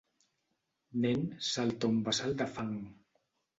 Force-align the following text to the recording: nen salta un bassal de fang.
nen 1.03 1.21
salta 1.49 1.93
un 1.93 2.01
bassal 2.09 2.35
de 2.43 2.51
fang. 2.57 2.75